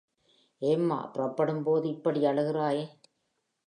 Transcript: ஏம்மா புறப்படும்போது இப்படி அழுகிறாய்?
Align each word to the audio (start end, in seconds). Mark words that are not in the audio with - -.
ஏம்மா 0.61 0.97
புறப்படும்போது 1.13 1.87
இப்படி 1.89 2.21
அழுகிறாய்? 2.25 2.83